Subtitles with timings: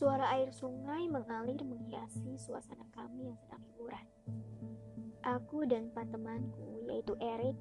[0.00, 4.06] Suara air sungai mengalir menghiasi suasana kami yang sedang liburan.
[5.20, 7.52] Aku dan empat temanku, yaitu Eric,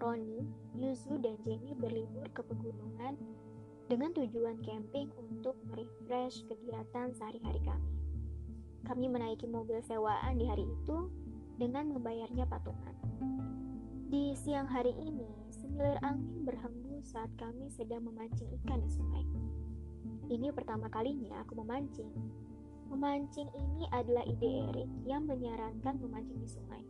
[0.00, 0.40] Roni,
[0.72, 3.20] Yuzu, dan Jenny berlibur ke pegunungan
[3.92, 7.92] dengan tujuan camping untuk merefresh kegiatan sehari-hari kami.
[8.88, 11.12] Kami menaiki mobil sewaan di hari itu
[11.60, 12.96] dengan membayarnya patungan.
[14.08, 19.41] Di siang hari ini, semilir angin berhembus saat kami sedang memancing ikan di sungai.
[20.32, 22.08] Ini pertama kalinya aku memancing.
[22.88, 26.80] Memancing ini adalah ide Erik yang menyarankan memancing di sungai.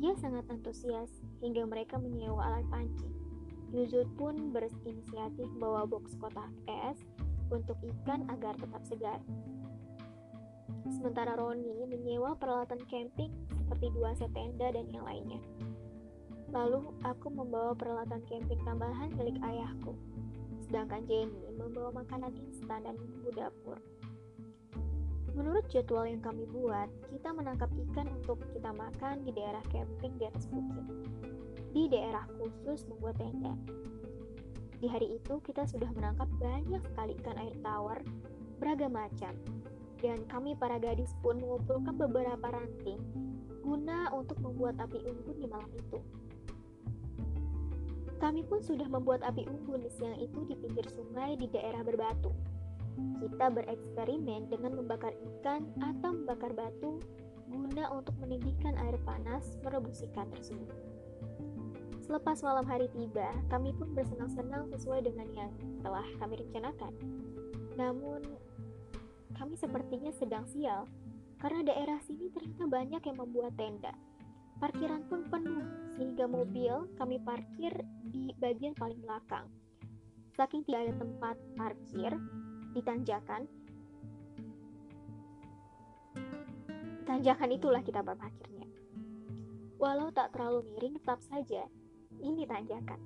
[0.00, 3.12] Dia sangat antusias hingga mereka menyewa alat pancing.
[3.76, 6.96] Yuzud pun berinisiatif bawa box kotak es
[7.52, 9.20] untuk ikan agar tetap segar.
[10.88, 15.44] Sementara Roni menyewa peralatan camping seperti dua set tenda dan yang lainnya.
[16.48, 19.92] Lalu aku membawa peralatan camping tambahan milik ayahku
[20.72, 23.76] sedangkan Jenny membawa makanan instan dan bumbu dapur.
[25.36, 30.24] Menurut jadwal yang kami buat, kita menangkap ikan untuk kita makan di daerah camping di
[30.24, 30.80] atas bukit,
[31.76, 33.52] di daerah khusus membuat tenda.
[34.80, 38.00] Di hari itu, kita sudah menangkap banyak sekali ikan air tawar
[38.56, 39.36] beragam macam,
[40.00, 43.00] dan kami para gadis pun mengumpulkan beberapa ranting
[43.60, 46.00] guna untuk membuat api unggun di malam itu.
[48.22, 52.30] Kami pun sudah membuat api unggun siang itu di pinggir sungai di daerah berbatu.
[53.18, 57.02] Kita bereksperimen dengan membakar ikan atau membakar batu
[57.50, 60.70] guna untuk meninggikan air panas merebus ikan tersebut.
[61.98, 65.50] Selepas malam hari tiba, kami pun bersenang-senang sesuai dengan yang
[65.82, 66.94] telah kami rencanakan.
[67.74, 68.22] Namun,
[69.34, 70.86] kami sepertinya sedang sial
[71.42, 73.90] karena daerah sini ternyata banyak yang membuat tenda.
[74.62, 75.66] Parkiran pun penuh,
[75.98, 77.74] sehingga mobil kami parkir
[78.06, 79.50] di bagian paling belakang.
[80.38, 82.14] Saking tidak ada tempat parkir
[82.70, 83.50] di tanjakan,
[87.10, 88.70] tanjakan itulah kita berparkirnya.
[89.82, 91.66] Walau tak terlalu miring, tetap saja
[92.22, 93.02] ini tanjakan.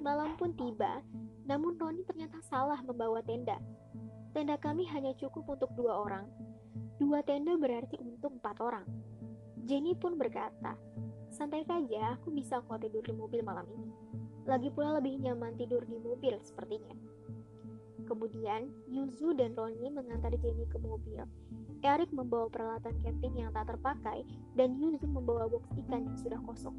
[0.00, 1.04] Malam pun tiba,
[1.44, 3.60] namun Roni ternyata salah membawa tenda.
[4.32, 6.24] Tenda kami hanya cukup untuk dua orang.
[6.96, 8.88] Dua tenda berarti untuk empat orang.
[9.66, 10.78] Jenny pun berkata,
[11.34, 13.90] santai saja, aku bisa kok tidur di mobil malam ini.
[14.46, 16.94] Lagi pula lebih nyaman tidur di mobil sepertinya.
[18.06, 21.18] Kemudian, Yuzu dan Roni mengantar Jenny ke mobil.
[21.82, 24.22] Eric membawa peralatan camping yang tak terpakai,
[24.54, 26.78] dan Yuzu membawa box ikan yang sudah kosong.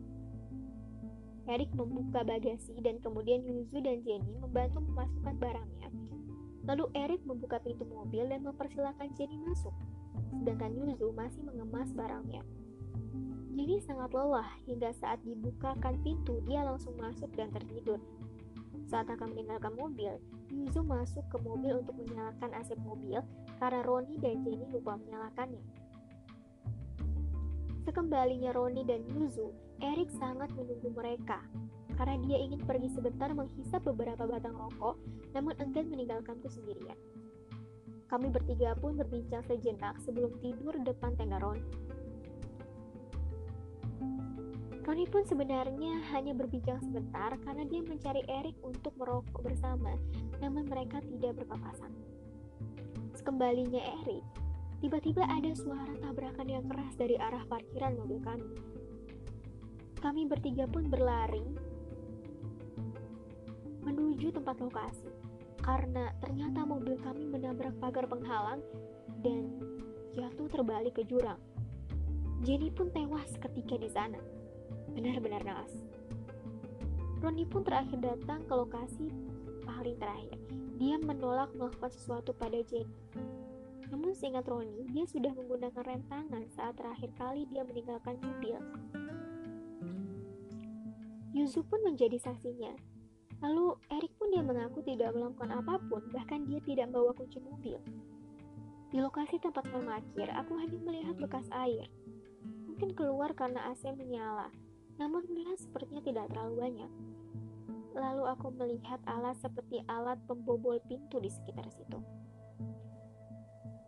[1.48, 5.92] Eric membuka bagasi dan kemudian Yuzu dan Jenny membantu memasukkan barangnya.
[6.68, 9.76] Lalu Eric membuka pintu mobil dan mempersilahkan Jenny masuk,
[10.40, 12.48] sedangkan Yuzu masih mengemas barangnya.
[13.58, 18.00] Jenny sangat lelah hingga saat dibukakan pintu dia langsung masuk dan tertidur.
[18.88, 20.16] Saat akan meninggalkan mobil,
[20.48, 23.20] Yuzu masuk ke mobil untuk menyalakan AC mobil
[23.60, 25.60] karena Roni dan Jenny lupa menyalakannya.
[27.84, 29.52] Sekembalinya Roni dan Yuzu,
[29.84, 31.44] Eric sangat menunggu mereka
[32.00, 34.96] karena dia ingin pergi sebentar menghisap beberapa batang rokok
[35.36, 36.96] namun enggan meninggalkanku sendirian.
[38.08, 41.97] Kami bertiga pun berbincang sejenak sebelum tidur depan tenda Roni.
[44.88, 49.92] Roni pun sebenarnya hanya berbincang sebentar karena dia mencari Eric untuk merokok bersama,
[50.40, 51.92] namun mereka tidak berpapasan.
[53.12, 54.24] Sekembalinya Eric,
[54.80, 58.48] tiba-tiba ada suara tabrakan yang keras dari arah parkiran mobil kami.
[60.00, 61.44] Kami bertiga pun berlari
[63.84, 65.12] menuju tempat lokasi
[65.68, 68.64] karena ternyata mobil kami menabrak pagar penghalang
[69.20, 69.52] dan
[70.16, 71.44] jatuh terbalik ke jurang.
[72.48, 74.37] Jenny pun tewas ketika di sana
[74.98, 75.70] benar-benar naas.
[77.22, 79.14] Roni pun terakhir datang ke lokasi
[79.62, 80.42] paling terakhir.
[80.82, 82.90] Dia menolak melakukan sesuatu pada Jenny.
[83.94, 88.58] Namun seingat Roni, dia sudah menggunakan rem tangan saat terakhir kali dia meninggalkan mobil.
[91.38, 92.74] Yuzu pun menjadi saksinya.
[93.38, 97.78] Lalu Eric pun dia mengaku tidak melakukan apa pun, bahkan dia tidak membawa kunci mobil.
[98.90, 101.86] Di lokasi tempat memakir, aku hanya melihat bekas air.
[102.66, 104.50] Mungkin keluar karena AC menyala,
[104.98, 106.92] namun melihat sepertinya tidak terlalu banyak.
[107.98, 111.98] Lalu aku melihat alat seperti alat pembobol pintu di sekitar situ.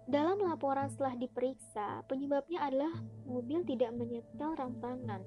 [0.09, 2.89] Dalam laporan setelah diperiksa, penyebabnya adalah
[3.29, 5.21] mobil tidak menyetel rem tangan.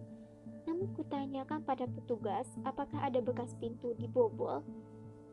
[0.66, 4.66] Namun kutanyakan pada petugas apakah ada bekas pintu dibobol.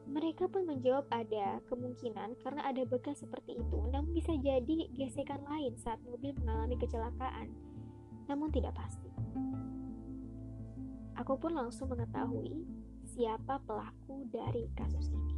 [0.09, 5.73] Mereka pun menjawab ada kemungkinan karena ada bekas seperti itu, namun bisa jadi gesekan lain
[5.81, 7.49] saat mobil mengalami kecelakaan.
[8.29, 9.09] Namun tidak pasti.
[11.19, 12.63] Aku pun langsung mengetahui
[13.03, 15.35] siapa pelaku dari kasus ini.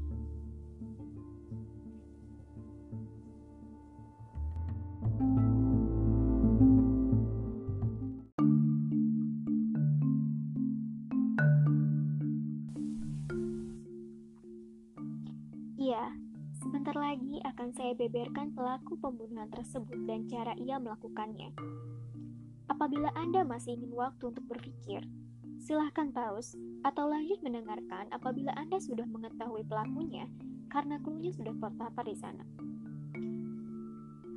[15.81, 16.13] Iya,
[16.61, 21.49] sebentar lagi akan saya beberkan pelaku pembunuhan tersebut dan cara ia melakukannya.
[22.69, 25.01] Apabila Anda masih ingin waktu untuk berpikir,
[25.61, 30.25] silahkan pause atau lanjut mendengarkan apabila Anda sudah mengetahui pelakunya
[30.73, 32.41] karena klunya sudah terpapar di sana.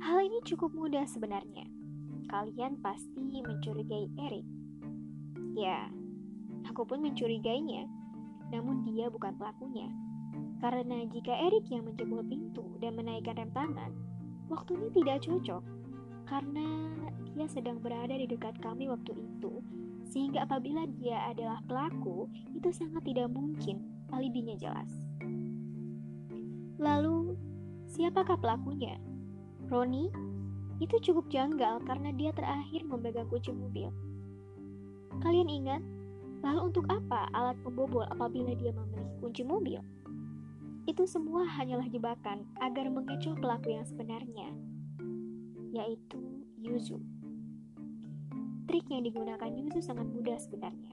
[0.05, 1.65] Hal ini cukup mudah sebenarnya.
[2.29, 4.45] Kalian pasti mencurigai Eric.
[5.57, 5.89] Ya,
[6.69, 7.89] aku pun mencurigainya,
[8.53, 9.89] namun dia bukan pelakunya.
[10.61, 13.91] Karena jika Erik yang menjebol pintu dan menaikkan rem tangan,
[14.45, 15.63] waktunya tidak cocok
[16.29, 16.93] karena
[17.33, 19.61] dia sedang berada di dekat kami waktu itu,
[20.05, 23.81] sehingga apabila dia adalah pelaku, itu sangat tidak mungkin
[24.13, 24.87] alibinya jelas.
[26.77, 27.33] Lalu,
[27.89, 29.01] siapakah pelakunya?
[29.67, 30.13] Roni?
[30.77, 33.89] Itu cukup janggal karena dia terakhir memegang kunci mobil.
[35.23, 35.81] Kalian ingat?
[36.43, 39.79] Lalu untuk apa alat pembobol apabila dia memiliki kunci mobil?
[40.85, 44.53] Itu semua hanyalah jebakan agar mengecoh pelaku yang sebenarnya,
[45.73, 46.21] yaitu
[46.61, 47.01] Yuzu.
[48.75, 50.91] Trik yang digunakan Yuzu sangat mudah sebenarnya.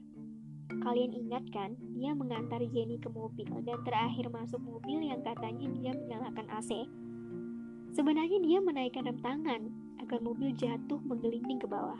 [0.87, 5.91] Kalian ingat kan, dia mengantar Jenny ke mobil dan terakhir masuk mobil yang katanya dia
[5.91, 6.87] menyalakan AC.
[7.91, 9.67] Sebenarnya dia menaikkan rem tangan
[9.99, 11.99] agar mobil jatuh menggelinding ke bawah.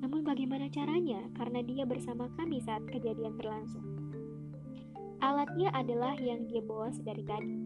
[0.00, 3.84] Namun bagaimana caranya karena dia bersama kami saat kejadian berlangsung?
[5.20, 7.60] Alatnya adalah yang dia bawa sedari tadi,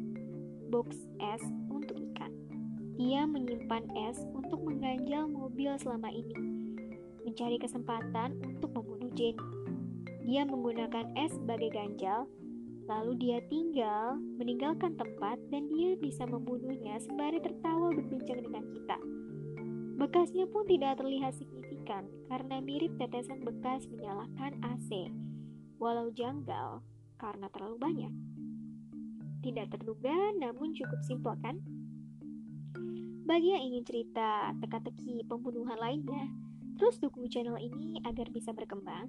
[0.75, 2.35] box es untuk ikan.
[2.99, 6.66] Dia menyimpan es untuk mengganjal mobil selama ini,
[7.27, 9.43] mencari kesempatan untuk membunuh Jenny.
[10.23, 12.31] Dia menggunakan es sebagai ganjal,
[12.87, 18.99] lalu dia tinggal meninggalkan tempat dan dia bisa membunuhnya sembari tertawa berbincang dengan kita.
[19.99, 25.11] Bekasnya pun tidak terlihat signifikan karena mirip tetesan bekas menyalakan AC.
[25.83, 26.85] Walau janggal,
[27.19, 28.13] karena terlalu banyak.
[29.43, 31.59] Tidak terduga, namun cukup simpel kan?
[33.27, 36.31] Bagi yang ingin cerita teka-teki pembunuhan lainnya,
[36.77, 39.09] terus dukung channel ini agar bisa berkembang,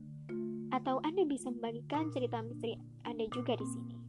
[0.71, 4.06] atau Anda bisa membagikan cerita misteri Anda juga di sini.